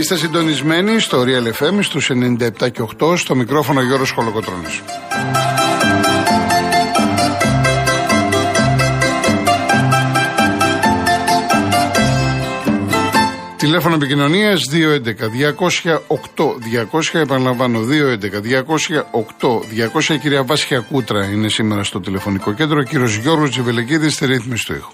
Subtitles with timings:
[0.00, 4.82] Είστε συντονισμένοι στο Real FM στους 97 και 8 στο μικρόφωνο Γιώργος Χολοκοτρώνης.
[13.56, 17.18] Τηλέφωνο επικοινωνίας 211-208-200.
[17.18, 20.14] Επαναλαμβάνω 211-208-200.
[20.14, 22.78] Η κυρία Βάσια Κούτρα είναι σήμερα στο τηλεφωνικό κέντρο.
[22.78, 24.92] Ο κύριος Γιώργος Τζιβελεκίδης στη ρύθμιση του ήχου.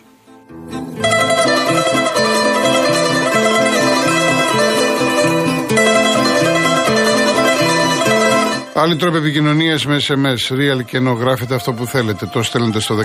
[8.78, 12.26] Άλλοι τρόποι επικοινωνίας με SMS, real και ενώ γράφετε αυτό που θέλετε.
[12.26, 13.00] Το στέλνετε στο 19600,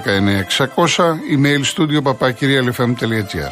[1.36, 3.52] email studio papakirialfm.gr.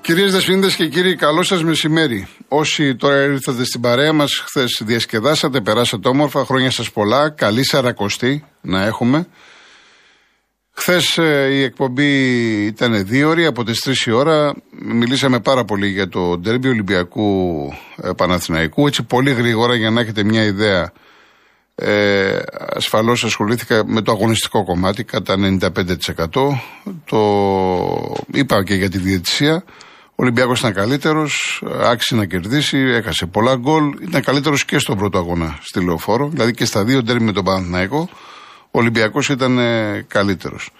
[0.00, 2.28] Κυρίες Δεσποινίδε και κύριοι, καλό σας μεσημέρι.
[2.48, 7.30] Όσοι τώρα ήρθατε στην παρέα μας, χθες διασκεδάσατε, περάσατε όμορφα, χρόνια σας πολλά.
[7.30, 9.26] Καλή σαρακοστή να έχουμε.
[10.80, 12.12] Χθες ε, η εκπομπή
[12.64, 14.54] ήταν δύο ώρες, από τις 3 η ώρα.
[14.70, 17.68] Μιλήσαμε πάρα πολύ για το ντερμπι Ολυμπιακού
[18.02, 18.86] ε, Παναθηναϊκού.
[18.86, 20.92] Έτσι, πολύ γρήγορα για να έχετε μια ιδέα.
[21.74, 22.38] Ε,
[22.74, 25.68] Ασφαλώς ασχολήθηκα με το αγωνιστικό κομμάτι κατά 95%.
[27.04, 27.20] Το
[28.32, 29.64] είπα και για τη διαιτησία.
[30.10, 33.94] Ο Ολυμπιακός ήταν καλύτερος, άξιζε να κερδίσει, έχασε πολλά γκολ.
[34.00, 37.44] Ήταν καλύτερος και στον πρώτο αγώνα στη λεωφόρο, δηλαδή και στα δύο τέρμι με τον
[37.44, 38.08] Παναθηναϊκό.
[38.70, 40.70] Ο Ολυμπιακός ήταν ε, καλύτερος.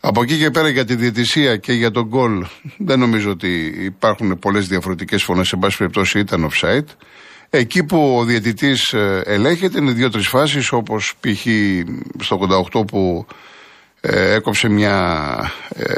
[0.00, 2.46] Από εκεί και πέρα για τη διαιτησία και για τον γκολ
[2.76, 5.48] δεν νομίζω ότι υπάρχουν πολλές διαφορετικές φωνές.
[5.48, 6.86] Σε πάση περιπτώσει ήταν offside.
[7.50, 11.46] Εκεί που ο διαιτητής ε, ελέγχεται είναι δύο-τρεις φάσεις όπως π.χ.
[12.20, 12.38] στο
[12.72, 13.26] 88 που
[14.00, 14.96] ε, έκοψε μια
[15.68, 15.92] ε,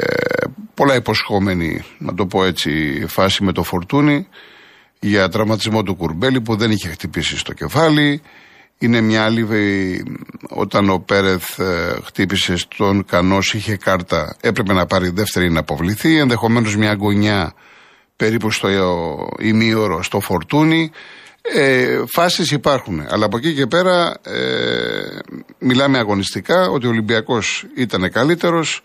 [0.73, 4.27] πολλά υποσχόμενη, να το πω έτσι, φάση με το φορτούνι
[4.99, 8.21] για τραυματισμό του Κουρμπέλη που δεν είχε χτυπήσει στο κεφάλι.
[8.77, 9.47] Είναι μια άλλη
[10.49, 14.35] όταν ο Πέρεθ ε, χτύπησε στον Κανός είχε κάρτα.
[14.41, 16.17] Έπρεπε να πάρει δεύτερη να αποβληθεί.
[16.17, 17.53] Ενδεχομένως μια γωνιά
[18.15, 18.69] περίπου στο
[19.39, 20.91] ημίωρο στο φορτούνι.
[21.41, 23.05] Ε, φάσεις υπάρχουν.
[23.09, 25.19] Αλλά από εκεί και πέρα ε,
[25.59, 28.83] μιλάμε αγωνιστικά ότι ο Ολυμπιακός ήταν καλύτερος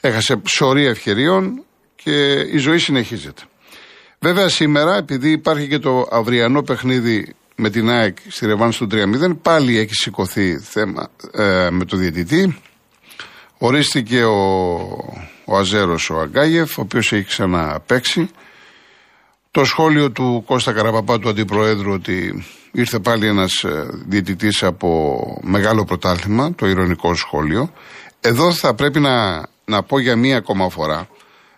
[0.00, 1.64] έχασε σωρία ευκαιριών
[1.94, 3.42] και η ζωή συνεχίζεται.
[4.18, 9.36] Βέβαια σήμερα επειδή υπάρχει και το αυριανό παιχνίδι με την ΑΕΚ στη Ρεβάνς του 3-0
[9.42, 12.60] πάλι έχει σηκωθεί θέμα ε, με το διαιτητή.
[13.58, 14.38] Ορίστηκε ο,
[15.44, 18.30] ο Αζέρος ο Αγκάγεφ, ο οποίος έχει ξαναπέξει.
[19.50, 25.84] Το σχόλιο του Κώστα Καραπαπά του Αντιπροέδρου ότι ήρθε πάλι ένας ε, διαιτητής από μεγάλο
[25.84, 27.72] πρωτάθλημα, το ηρωνικό σχόλιο.
[28.20, 31.08] Εδώ θα πρέπει να, να πω για μία ακόμα φορά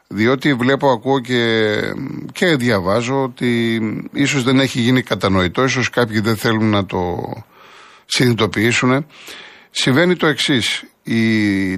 [0.09, 1.77] διότι βλέπω, ακούω και,
[2.33, 3.81] και διαβάζω ότι
[4.12, 7.33] ίσως δεν έχει γίνει κατανοητό, ίσως κάποιοι δεν θέλουν να το
[8.06, 9.06] συνειδητοποιήσουν.
[9.71, 10.84] Συμβαίνει το εξής.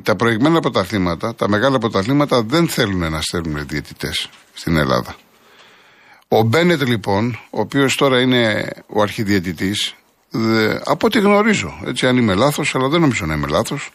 [0.02, 5.16] Τα προηγμένα πρωταθλήματα, τα μεγάλα πρωταθλήματα δεν θέλουν να στέλνουν διαιτητές στην Ελλάδα.
[6.28, 9.94] Ο Μπένετ λοιπόν, ο οποίος τώρα είναι ο αρχιδιαιτητής,
[10.84, 13.90] από ό,τι γνωρίζω, έτσι αν είμαι λάθος, αλλά δεν νομίζω να είμαι λάθος,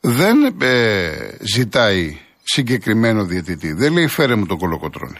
[0.00, 1.10] δεν ε,
[1.54, 2.18] ζητάει
[2.54, 3.72] συγκεκριμένο διαιτητή.
[3.72, 5.18] Δεν λέει φέρε μου τον κολοκοτρόνη.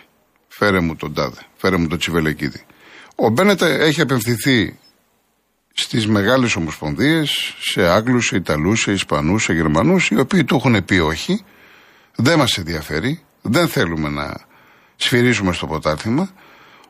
[0.49, 1.41] Φέρε μου τον τάδε.
[1.57, 2.65] Φέρε μου τον τσιβελεκίδη.
[3.15, 4.79] Ο Μπένετ έχει απευθυνθεί
[5.75, 10.85] στις μεγάλες ομοσπονδίες, σε Άγγλους, σε Ιταλούς, σε Ισπανούς, σε Γερμανούς, οι οποίοι του έχουν
[10.85, 11.45] πει όχι.
[12.15, 13.23] Δεν μας ενδιαφέρει.
[13.43, 14.37] Δεν θέλουμε να
[14.97, 16.31] σφυρίζουμε στο ποτάθλημα.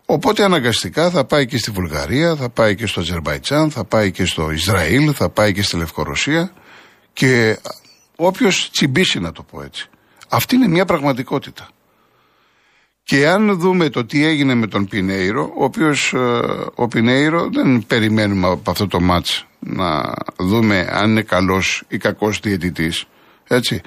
[0.06, 4.24] Οπότε αναγκαστικά θα πάει και στη Βουλγαρία, θα πάει και στο Αζερβαϊτζάν, θα πάει και
[4.24, 6.52] στο Ισραήλ, θα πάει και στη Λευκορωσία
[7.12, 7.58] και
[8.16, 9.90] όποιος τσιμπήσει να το πω έτσι.
[10.34, 11.68] Αυτή είναι μια πραγματικότητα.
[13.02, 16.18] Και αν δούμε το τι έγινε με τον Πινέιρο, ο οποίος ε,
[16.74, 22.40] ο Πινέιρο δεν περιμένουμε από αυτό το μάτς να δούμε αν είναι καλός ή κακός
[22.40, 23.04] διαιτητής,
[23.48, 23.80] έτσι.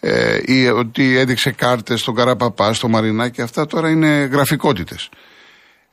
[0.00, 5.08] Ε, ή ότι έδειξε κάρτες στον Καραπαπά, στο Μαρινάκι, αυτά τώρα είναι γραφικότητες.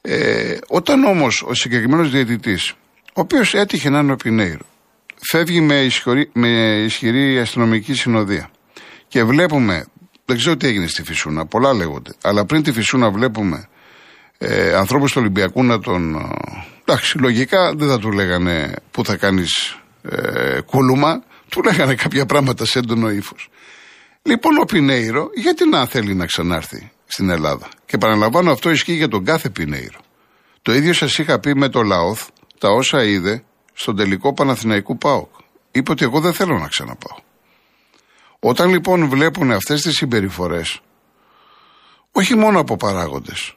[0.02, 4.66] Ε, όταν όμως ο συγκεκριμένος διαιτητής, ο οποίος έτυχε να είναι ο Πινέιρο,
[5.20, 6.48] φεύγει με ισχυρή, με
[6.86, 8.50] ισχυρή αστυνομική συνοδεία
[9.12, 9.86] και βλέπουμε
[10.26, 12.12] δεν ξέρω τι έγινε στη Φυσούνα, πολλά λέγονται.
[12.22, 13.68] Αλλά πριν τη Φυσούνα βλέπουμε
[14.38, 16.16] ε, ανθρώπους του Ολυμπιακού να τον.
[16.16, 16.30] Ε,
[16.86, 22.66] εντάξει, λογικά δεν θα του λέγανε πού θα κάνεις ε, κούλουμα, του λέγανε κάποια πράγματα
[22.66, 23.50] σε έντονο ύφος.
[24.22, 29.08] Λοιπόν, ο Πινέιρο, γιατί να θέλει να ξανάρθει στην Ελλάδα; Και παραλαμβάνω, αυτό ισχύει για
[29.08, 30.00] τον κάθε Πινέιρο.
[30.62, 33.44] Το ίδιο σας είχα πει με το Λαόθ, τα όσα είδε
[33.74, 35.30] στον τελικό Παναθηναϊκού ΠΑΟΚ.
[35.72, 37.30] Είπε ότι εγώ δεν θέλω να ξαναπάω.
[38.44, 40.82] Όταν λοιπόν βλέπουν αυτές τις συμπεριφορές,
[42.12, 43.56] όχι μόνο από παράγοντες,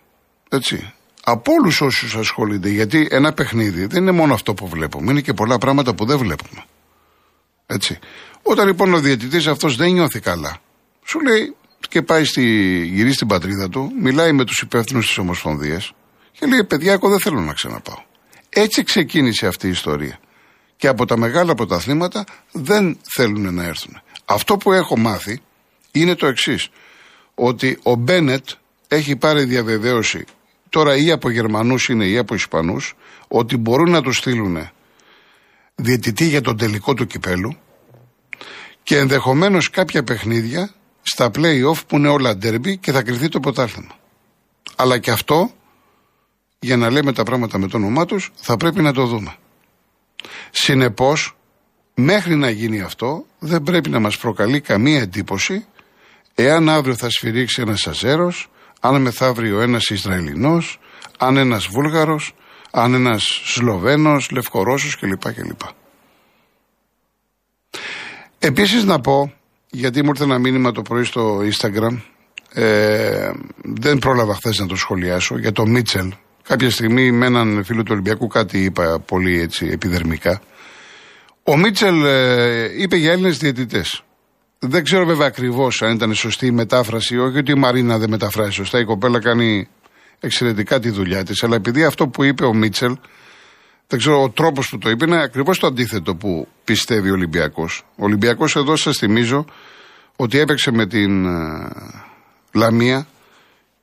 [0.49, 0.93] έτσι,
[1.25, 5.33] από όλους όσους ασχολούνται, γιατί ένα παιχνίδι δεν είναι μόνο αυτό που βλέπουμε, είναι και
[5.33, 6.65] πολλά πράγματα που δεν βλέπουμε.
[7.67, 7.99] Έτσι.
[8.43, 10.57] Όταν λοιπόν ο διαιτητής αυτός δεν νιώθει καλά,
[11.05, 11.57] σου λέει
[11.89, 12.43] και πάει στη,
[12.85, 15.93] γυρίσει στην πατρίδα του, μιλάει με τους υπεύθυνους της Ομοσπονδίας
[16.33, 18.03] και λέει: Παιδιά, εγώ δεν θέλω να ξαναπάω.
[18.49, 20.19] Έτσι ξεκίνησε αυτή η ιστορία.
[20.77, 24.03] Και από τα μεγάλα πρωταθλήματα δεν θέλουν να έρθουν.
[24.25, 25.41] Αυτό που έχω μάθει
[25.93, 26.69] είναι το εξής.
[27.35, 28.49] Ότι ο Μπένετ
[28.89, 30.25] έχει πάρει διαβεβαίωση
[30.69, 32.95] τώρα ή από Γερμανούς είναι ή από Ισπανούς
[33.29, 34.71] ότι μπορούν να τους στείλουν
[35.75, 37.57] διαιτητή για τον τελικό του κυπέλου
[38.83, 43.99] και ενδεχομένως κάποια παιχνίδια στα play-off που είναι όλα derby και θα κρυθεί το πρωτάθλημα.
[44.77, 45.51] Αλλά και αυτό,
[46.59, 49.37] για να λέμε τα πράγματα με το όνομά τους, θα πρέπει να το δούμε.
[50.51, 51.37] Συνεπώς,
[51.95, 55.67] μέχρι να γίνει αυτό, δεν πρέπει να μας προκαλεί καμία εντύπωση
[56.35, 58.51] εάν αύριο θα σφυρίξει ένας Αζέρος,
[58.81, 60.79] αν μεθαύριο ένας Ισραηλινός,
[61.19, 62.35] αν ένας Βούλγαρος,
[62.71, 65.35] αν ένας Σλοβαίνο, Λευκορώσος κλπ.
[65.35, 65.61] κλπ.
[68.39, 69.33] Επίσης να πω,
[69.71, 72.01] γιατί μου ήρθε ένα μήνυμα το πρωί στο Instagram,
[72.53, 73.31] ε,
[73.63, 76.13] δεν πρόλαβα χθες να το σχολιάσω, για το Μίτσελ.
[76.43, 80.41] Κάποια στιγμή με έναν φίλο του Ολυμπιακού κάτι είπα πολύ έτσι επιδερμικά.
[81.47, 84.03] Ο Μίτσελ ε, είπε για Έλληνες διαιτητές.
[84.59, 88.51] Δεν ξέρω βέβαια ακριβώς αν ήταν σωστή η μετάφραση, όχι ότι η Μαρίνα δεν μεταφράζει
[88.51, 88.79] σωστά.
[88.79, 89.69] Η κοπέλα κάνει
[90.21, 91.43] εξαιρετικά τη δουλειά της.
[91.43, 92.97] Αλλά επειδή αυτό που είπε ο Μίτσελ,
[93.87, 97.85] δεν ξέρω, ο τρόπος που το είπε είναι ακριβώς το αντίθετο που πιστεύει ο Ολυμπιακός.
[97.97, 99.45] Ο Ολυμπιακός εδώ σας θυμίζω
[100.17, 101.71] ότι έπαιξε με την uh,
[102.53, 103.07] Λαμία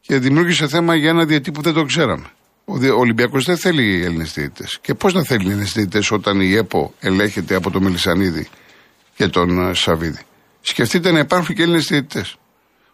[0.02, 2.26] και δημιούργησε θέμα για ένα διετή που δεν το ξέραμε.
[2.66, 4.80] Ο Ολυμπιακός δεν θέλει Έλληνες διαιτητές.
[4.82, 8.48] Και πώς να θέλει Έλληνες διαιτητές όταν η ΕΠΟ ελέγχεται από τον Μελισανίδη
[9.16, 10.22] και τον uh, Σαββίδη;
[10.62, 12.36] Σκεφτείτε να υπάρχουν και Έλληνες διαιτητές.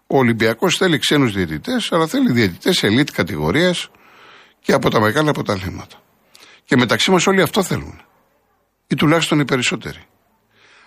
[0.07, 3.89] Ο Ολυμπιακός θέλει ξένους διαιτητές, αλλά θέλει διαιτητές ελίτ κατηγορίας
[4.59, 6.01] και από τα μεγάλα αποτελέσματα.
[6.65, 8.01] Και μεταξύ μας όλοι αυτό θέλουν.
[8.87, 10.05] Ή τουλάχιστον οι περισσότεροι.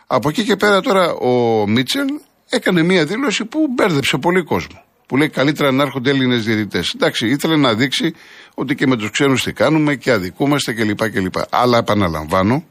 [0.07, 2.09] Από εκεί και πέρα τώρα ο Μίτσελ
[2.49, 4.85] έκανε μία δήλωση που μπέρδεψε πολύ κόσμο.
[5.11, 6.93] Που λέει καλύτερα να έρχονται Έλληνες διαιτητές.
[6.95, 8.15] Εντάξει, ήθελε να δείξει
[8.55, 11.11] ότι και με τους ξένους τι κάνουμε και αδικούμαστε κλπ.
[11.11, 11.35] κλπ.
[11.51, 12.65] Αλλά επαναλαμβάνω,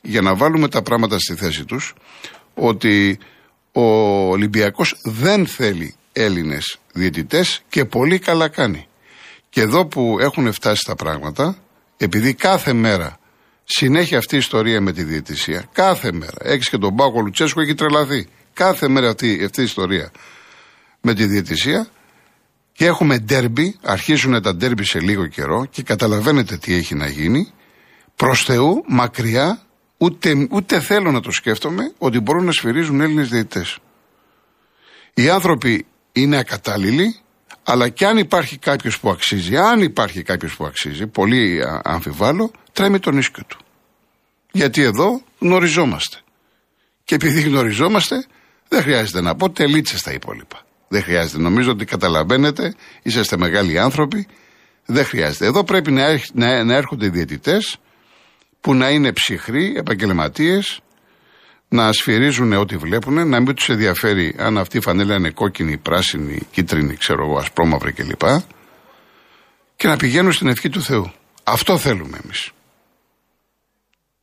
[0.00, 1.94] για να βάλουμε τα πράγματα στη θέση τους,
[2.54, 3.18] ότι
[3.72, 3.82] ο
[4.30, 8.86] Ολυμπιακός δεν θέλει Έλληνες διαιτητές και πολύ καλά κάνει.
[9.48, 11.56] Και εδώ που έχουν φτάσει τα πράγματα,
[11.96, 13.18] επειδή κάθε μέρα
[13.64, 17.74] συνέχεια αυτή η ιστορία με τη διαιτησία, κάθε μέρα, έχεις και τον Πάκο Λουτσέσκο έχει
[17.74, 18.28] τρελαθεί.
[18.52, 20.10] Κάθε μέρα αυτή, αυτή η ιστορία
[21.00, 21.88] με τη διαιτησία
[22.72, 27.52] και έχουμε ντέρμπι, αρχίζουν τα ντέρμπι σε λίγο καιρό και καταλαβαίνετε τι έχει να γίνει.
[28.16, 29.60] Προς Θεού, μακριά,
[29.98, 33.78] ούτε, ούτε θέλω να το σκέφτομαι ότι μπορούν να σφυρίζουν Έλληνες διαιτητές.
[35.14, 37.16] Οι άνθρωποι είναι ακατάλληλοι,
[37.62, 42.98] αλλά και αν υπάρχει κάποιος που αξίζει, αν υπάρχει κάποιος που αξίζει, πολύ αμφιβάλλω, τρέμει
[42.98, 43.58] τον ίσκιο του.
[44.52, 46.16] Γιατί εδώ γνωριζόμαστε.
[47.04, 48.26] Και επειδή γνωριζόμαστε,
[48.68, 50.64] δεν χρειάζεται να πω τελίτσε τα υπόλοιπα.
[50.92, 51.42] Δεν χρειάζεται.
[51.42, 54.26] Νομίζω ότι καταλαβαίνετε, είσαστε μεγάλοι άνθρωποι.
[54.86, 55.46] Δεν χρειάζεται.
[55.46, 57.76] Εδώ πρέπει να, να, να έρχονται διαιτητές
[58.60, 60.80] που να είναι ψυχροί, επαγγελματίες,
[61.68, 66.38] να σφυρίζουν ό,τι βλέπουν, να μην τους ενδιαφέρει αν αυτή η φανέλα είναι κόκκινη, πράσινη,
[66.50, 68.22] κίτρινη, ξέρω εγώ, ασπρόμαυρη κλπ.
[69.76, 71.12] Και να πηγαίνουν στην ευχή του Θεού.
[71.44, 72.50] Αυτό θέλουμε εμείς.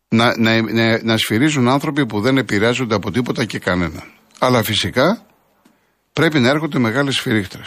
[0.10, 4.04] Να, να, να, να σφυρίζουν άνθρωποι που δεν επηρεάζονται από τίποτα και κανέναν.
[4.40, 5.27] Αλλά φυσικά
[6.18, 7.62] πρέπει να έρχονται μεγάλες σφυρίχτρε.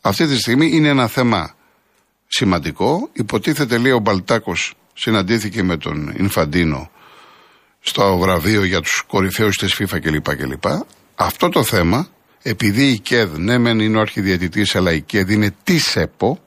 [0.00, 1.54] Αυτή τη στιγμή είναι ένα θέμα
[2.26, 3.08] σημαντικό.
[3.12, 6.90] Υποτίθεται, λέει ο Μπαλτάκος, συναντήθηκε με τον Ινφαντίνο
[7.80, 10.36] στο βραβείο για τους κορυφαίους της FIFA κλπ.
[10.36, 10.64] κλπ.
[11.14, 12.08] Αυτό το θέμα,
[12.42, 16.38] επειδή η ΚΕΔ, ναι μεν είναι ο αρχιδιαιτητής, αλλά η ΚΕΔ είναι της ΕΠΟ,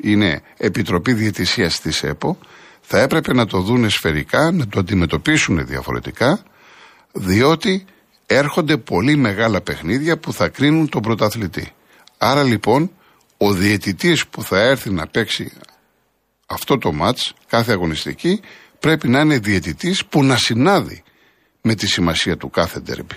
[0.00, 2.38] είναι Επιτροπή Διαιτησίας της ΕΠΟ,
[2.80, 6.42] θα έπρεπε να το δούνε σφαιρικά, να το αντιμετωπίσουν διαφορετικά,
[7.12, 7.84] διότι
[8.26, 11.72] έρχονται πολύ μεγάλα παιχνίδια που θα κρίνουν τον πρωταθλητή.
[12.18, 12.90] Άρα λοιπόν,
[13.36, 15.52] ο διαιτητής που θα έρθει να παίξει
[16.46, 18.40] αυτό το μάτς, κάθε αγωνιστική,
[18.78, 21.02] πρέπει να είναι διαιτητής που να συνάδει
[21.60, 23.16] με τη σημασία του κάθε ντερμπι.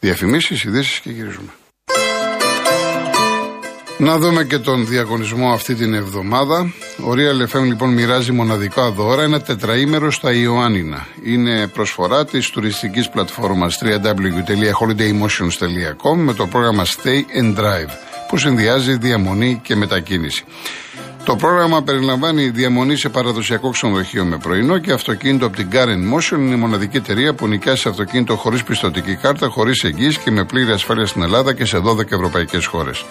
[0.00, 1.50] Διαφημίσεις, ειδήσεις και γυρίζουμε.
[4.00, 6.72] Να δούμε και τον διαγωνισμό αυτή την εβδομάδα.
[6.98, 11.06] Ο Real FM λοιπόν μοιράζει μοναδικά δώρα ένα τετραήμερο στα Ιωάννινα.
[11.24, 17.90] Είναι προσφορά της τουριστικής πλατφόρμας www.holidaymotions.com με το πρόγραμμα Stay and Drive
[18.28, 20.44] που συνδυάζει διαμονή και μετακίνηση.
[21.28, 26.38] Το πρόγραμμα περιλαμβάνει διαμονή σε παραδοσιακό ξενοδοχείο με πρωινό και αυτοκίνητο από την Car Motion.
[26.38, 30.72] Είναι η μοναδική εταιρεία που νοικιάσει αυτοκίνητο χωρίς πιστοτική κάρτα, χωρίς εγγύηση και με πλήρη
[30.72, 33.04] ασφάλεια στην Ελλάδα και σε 12 ευρωπαϊκές χώρες.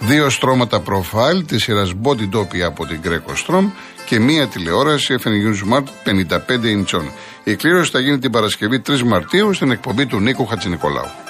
[0.00, 3.70] Δύο στρώματα profile της σειράς Body Dopy από την Greco Strom
[4.06, 7.00] και μία τηλεόραση FNU Smart 55 inch.
[7.44, 11.29] Η κλήρωση θα γίνει την Παρασκευή 3 Μαρτίου στην εκπομπή του Νίκου Χατζηνικολάου.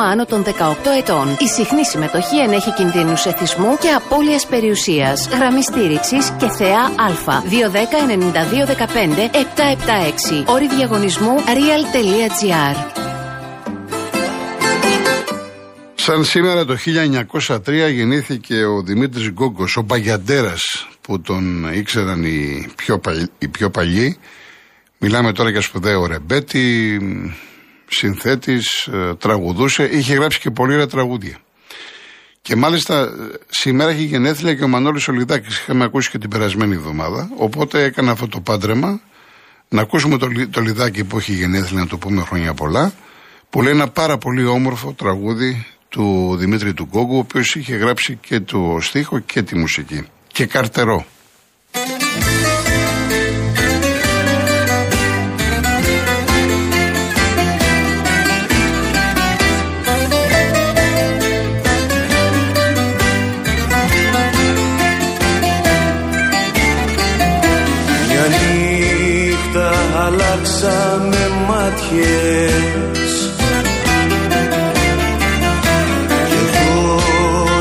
[0.00, 0.48] άνω των 18
[0.98, 1.36] ετών.
[1.40, 5.28] Η συχνή συμμετοχή ενέχει κινδύνους εθισμού και απώλειας περιουσίας.
[5.28, 7.08] Γραμμή στήριξης και θεά Α.
[10.44, 10.44] 210-9215-776.
[10.46, 12.76] Όρη διαγωνισμού real.gr.
[15.94, 23.00] Σαν σήμερα το 1903 γεννήθηκε ο Δημήτρης Γκόγκος, ο Παγιαντέρας που τον ήξεραν οι πιο,
[23.38, 24.18] οι πιο παλιοί.
[24.98, 26.98] Μιλάμε τώρα για σπουδαίο ρεμπέτη,
[27.94, 31.36] συνθέτης, ε, τραγουδούσε, είχε γράψει και πολύ ωραία τραγούδια.
[32.42, 33.08] Και μάλιστα ε,
[33.48, 38.10] σήμερα έχει γενέθλια και ο Μανώλης Ολιδάκης, είχαμε ακούσει και την περασμένη εβδομάδα, οπότε έκανα
[38.10, 39.00] αυτό το πάντρεμα,
[39.68, 42.92] να ακούσουμε το, το Λιδάκι που έχει γενέθλια, να το πούμε χρόνια πολλά,
[43.50, 48.18] που λέει ένα πάρα πολύ όμορφο τραγούδι του Δημήτρη του Γκόγκου, ο οποίος είχε γράψει
[48.20, 50.06] και το στίχο και τη μουσική.
[50.26, 51.06] Και καρτερό.
[71.92, 73.30] Μάτιες
[76.28, 76.40] και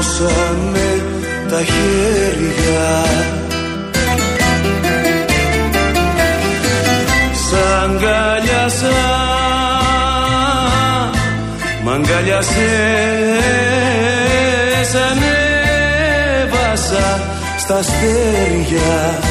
[0.04, 0.90] δώσαμε
[1.50, 2.90] τα χέρια.
[7.50, 9.02] Σαν αγκαλιάσα
[11.84, 12.52] μ' αγκαλιάσες
[15.10, 17.08] ανέβασα
[17.58, 19.31] στα αστέρια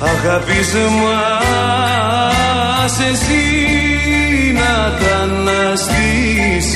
[0.00, 2.32] αγάπης μας
[3.00, 3.44] εσύ
[4.52, 6.68] να τα αναστήσεις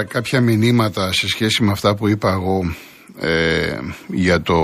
[0.00, 2.74] πήρα κάποια μηνύματα σε σχέση με αυτά που είπα εγώ
[3.20, 4.56] ε, για, το,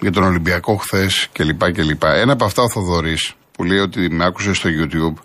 [0.00, 1.72] για τον Ολυμπιακό χθες κλπ.
[1.72, 2.02] κλπ.
[2.02, 5.22] Ένα από αυτά ο Θοδωρής που λέει ότι με άκουσε στο YouTube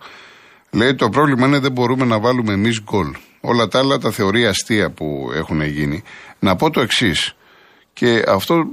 [0.71, 3.15] λέει το πρόβλημα είναι δεν μπορούμε να βάλουμε εμείς γκολ.
[3.41, 6.03] Όλα τα άλλα τα θεωρεί αστεία που έχουν γίνει.
[6.39, 7.35] Να πω το εξής.
[7.93, 8.63] Και αυτό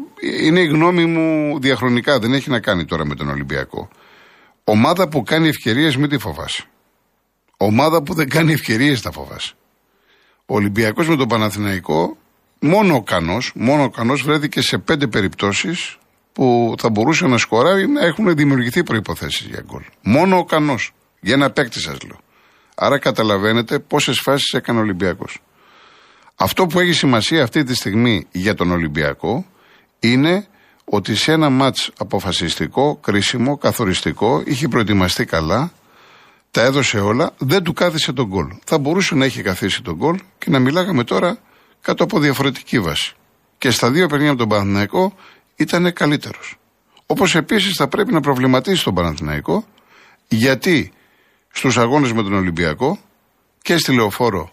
[0.40, 3.88] είναι η γνώμη μου διαχρονικά, δεν έχει να κάνει τώρα με τον Ολυμπιακό.
[4.64, 6.64] Ομάδα που κάνει ευκαιρίες, μην τη φοβάσαι.
[7.56, 9.54] Ομάδα που δεν κάνει ευκαιρίες, τα φοβάσαι.
[10.46, 12.16] Ο Ολυμπιακός με τον Παναθηναϊκό,
[12.60, 15.96] μόνο ο Κανό, μόνο ο Κανό βρέθηκε σε πέντε περιπτώσεις
[16.32, 19.82] που θα μπορούσε να σκοράρει να έχουν δημιουργηθεί προποθέσει για γκολ.
[20.02, 20.74] Μόνο ο Κανό.
[21.20, 22.18] Για ένα παίκτη σας λέω.
[22.74, 25.38] Άρα καταλαβαίνετε πόσες φάσεις έκανε ο Ολυμπιακός.
[26.36, 29.46] Αυτό που έχει σημασία αυτή τη στιγμή για τον Ολυμπιακό
[29.98, 30.46] είναι
[30.84, 35.72] ότι σε ένα μάτς αποφασιστικό, κρίσιμο, καθοριστικό, είχε προετοιμαστεί καλά,
[36.52, 38.46] τα έδωσε όλα, δεν του κάθισε τον γκολ.
[38.64, 41.38] Θα μπορούσε να έχει καθίσει τον γκολ και να μιλάγαμε τώρα
[41.80, 43.14] κάτω από διαφορετική βάση.
[43.58, 45.14] Και στα δύο παιχνίδια από τον Παναθηναϊκό
[45.56, 46.56] ήταν καλύτερος.
[47.06, 49.66] Όπως επίσης θα πρέπει να προβληματίσει τον Παναθηναϊκό
[50.28, 50.92] γιατί
[51.52, 52.98] στους αγώνες με τον Ολυμπιακό
[53.62, 54.52] και στη Λεωφόρο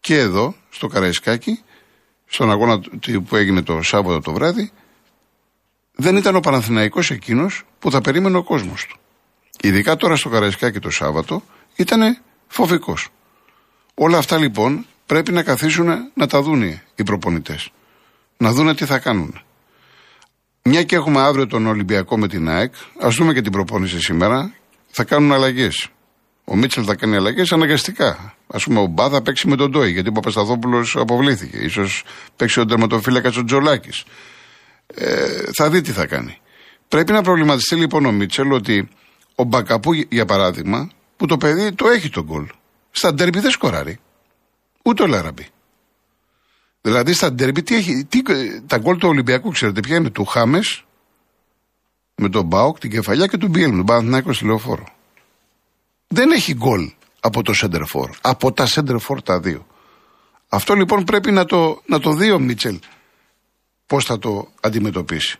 [0.00, 1.62] και εδώ, στο Καραϊσκάκι,
[2.26, 2.80] στον αγώνα
[3.28, 4.72] που έγινε το Σάββατο το βράδυ,
[5.94, 8.98] δεν ήταν ο Παναθηναϊκός εκείνος που θα περίμενε ο κόσμος του.
[9.60, 11.42] Ειδικά τώρα στο Καραϊσκάκι το Σάββατο
[11.76, 13.08] ήταν φοβικός.
[13.94, 16.62] Όλα αυτά λοιπόν πρέπει να καθίσουν να τα δουν
[16.94, 17.70] οι προπονητές.
[18.36, 19.40] Να δούνε τι θα κάνουν.
[20.62, 24.54] Μια και έχουμε αύριο τον Ολυμπιακό με την ΑΕΚ, ας δούμε και την προπόνηση σήμερα,
[24.90, 25.88] θα κάνουν αλλαγές.
[26.44, 28.34] Ο Μίτσελ θα κάνει αλλαγές αναγκαστικά.
[28.46, 31.68] Α πούμε, ο Μπά θα παίξει με τον Ντόι, γιατί ο Παπασταθόπουλος αποβλήθηκε.
[31.68, 31.84] σω
[32.36, 34.04] παίξει ο τερματοφύλακας ο Τζολάκης.
[34.86, 36.38] Ε, θα δει τι θα κάνει.
[36.88, 38.88] Πρέπει να προβληματιστεί λοιπόν ο Μίτσελ ότι
[39.34, 42.48] ο Μπακαπού, για παράδειγμα, που το παιδί το έχει τον γκολ.
[42.90, 43.98] Στα ντέρμπι δεν σκοράρει.
[44.82, 45.48] Ούτε ο Λαραμπή.
[46.80, 48.04] Δηλαδή στα ντέρμπι τι έχει.
[48.04, 48.22] Τι,
[48.66, 50.84] τα γκολ του Ολυμπιακού, ξέρετε ποια είναι, του Χάμες,
[52.14, 54.86] με τον Μπάουκ, την κεφαλιά και του Μπιέλ, τον Παναθηναϊκός στη λεωφόρο.
[56.08, 58.10] Δεν έχει γκολ από το Σέντερφορ.
[58.20, 59.66] Από τα Σέντερφορ τα δύο.
[60.48, 62.78] Αυτό λοιπόν πρέπει να το, να το δει ο Μίτσελ
[63.86, 65.38] πώς θα το αντιμετωπίσει.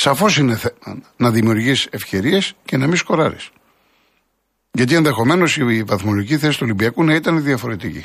[0.00, 3.50] Σαφώς είναι θέμα να δημιουργείς ευκαιρίες και να μην σκοράρεις.
[4.72, 8.04] Γιατί ενδεχομένως η βαθμολογική θέση του Ολυμπιακού να ήταν διαφορετική.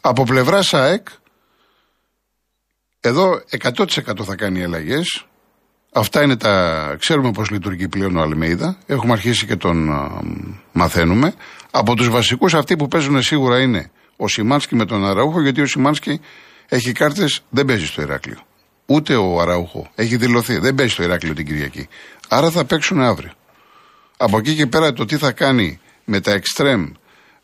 [0.00, 1.08] Από πλευράς ΣΑΕΚ,
[3.00, 5.26] εδώ 100% θα κάνει αλλαγές.
[5.92, 6.96] Αυτά είναι τα.
[6.98, 8.78] Ξέρουμε πώς λειτουργεί πλέον ο Αλμέιδα.
[8.86, 9.88] Έχουμε αρχίσει και τον
[10.72, 11.34] μαθαίνουμε.
[11.70, 15.66] Από τους βασικούς, αυτοί που παίζουν σίγουρα είναι ο Σιμάνσκι με τον Αραούχο, γιατί ο
[15.66, 16.20] Σιμάνσκι
[16.68, 18.38] έχει κάρτες, δεν παίζει στο Ηράκλειο.
[18.90, 21.88] Ούτε ο Αραούχο έχει δηλωθεί, δεν παίζει στο Ηράκλειο την Κυριακή.
[22.28, 23.30] Άρα θα παίξουν αύριο.
[24.16, 26.92] Από εκεί και πέρα το τι θα κάνει με τα εξτρέμ,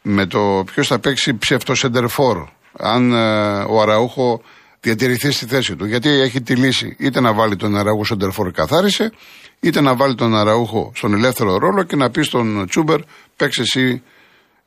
[0.02, 4.42] με το ποιος θα παίξει ψεύτο σεντερφόρ, αν ε, ο Αραούχο
[4.80, 5.84] διατηρηθεί στη θέση του.
[5.84, 9.12] Γιατί έχει τη λύση είτε να βάλει τον Αραούχο στον τερφόρ καθάρισε,
[9.60, 13.00] είτε να βάλει τον Αραούχο στον ελεύθερο ρόλο και να πει στον Τσούμπερ
[13.36, 14.02] παίξει εσύ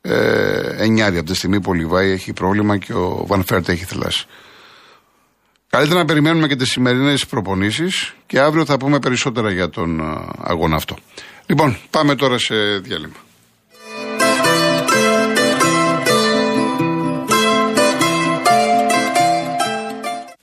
[0.00, 3.84] ε, εννιάρι από τη στιγμή που ο Λιβάη έχει πρόβλημα και ο Βαν Φέρτ έχει
[3.84, 4.26] θελάσει.
[5.70, 10.28] Καλύτερα να περιμένουμε και τις σημερινές προπονήσεις και αύριο θα πούμε περισσότερα για τον ε,
[10.38, 10.96] αγώνα αυτό.
[11.46, 13.16] Λοιπόν, πάμε τώρα σε διάλειμμα.